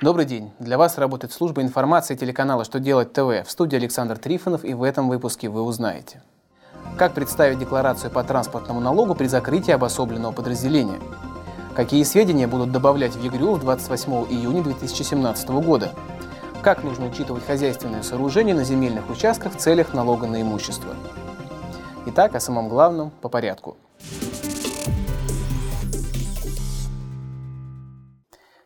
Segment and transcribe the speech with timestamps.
[0.00, 0.52] Добрый день.
[0.60, 3.44] Для вас работает служба информации телеканала «Что делать ТВ».
[3.44, 6.22] В студии Александр Трифонов и в этом выпуске вы узнаете.
[6.96, 11.00] Как представить декларацию по транспортному налогу при закрытии обособленного подразделения?
[11.74, 15.90] Какие сведения будут добавлять в ЕГРЮЛ 28 июня 2017 года?
[16.62, 20.94] Как нужно учитывать хозяйственные сооружения на земельных участках в целях налога на имущество?
[22.06, 23.76] Итак, о самом главном по порядку–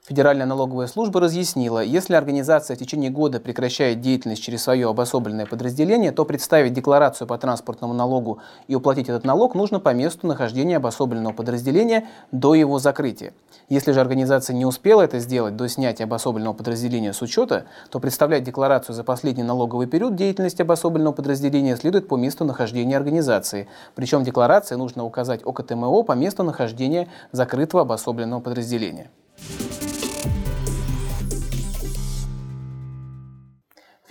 [0.04, 6.10] Федеральная налоговая служба разъяснила, если организация в течение года прекращает деятельность через свое обособленное подразделение,
[6.10, 11.32] то представить декларацию по транспортному налогу и уплатить этот налог нужно по месту нахождения обособленного
[11.32, 13.32] подразделения до его закрытия.
[13.68, 18.42] Если же организация не успела это сделать до снятия обособленного подразделения с учета, то представлять
[18.42, 23.68] декларацию за последний налоговый период деятельности обособленного подразделения следует по месту нахождения организации.
[23.94, 29.08] Причем декларации нужно указать ОКТМО по месту нахождения закрытого обособленного подразделения.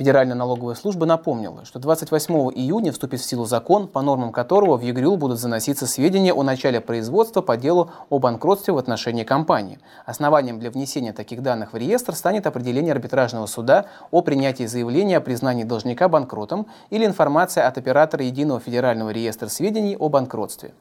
[0.01, 4.81] Федеральная налоговая служба напомнила, что 28 июня вступит в силу закон, по нормам которого в
[4.81, 9.77] ЕГРЮЛ будут заноситься сведения о начале производства по делу о банкротстве в отношении компании.
[10.07, 15.21] Основанием для внесения таких данных в реестр станет определение арбитражного суда о принятии заявления о
[15.21, 20.73] признании должника банкротом или информация от оператора Единого федерального реестра сведений о банкротстве.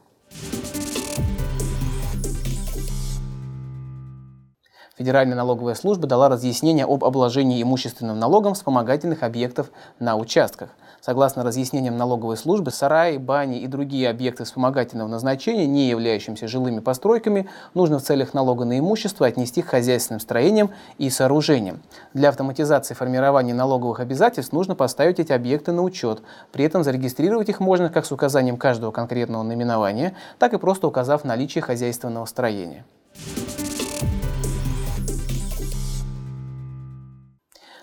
[4.97, 10.69] Федеральная налоговая служба дала разъяснение об обложении имущественным налогом вспомогательных объектов на участках.
[10.99, 17.49] Согласно разъяснениям налоговой службы, сараи, бани и другие объекты вспомогательного назначения, не являющимся жилыми постройками,
[17.73, 21.81] нужно в целях налога на имущество отнести к хозяйственным строениям и сооружениям.
[22.13, 26.21] Для автоматизации формирования налоговых обязательств нужно поставить эти объекты на учет.
[26.51, 31.23] При этом зарегистрировать их можно как с указанием каждого конкретного наименования, так и просто указав
[31.23, 32.85] наличие хозяйственного строения.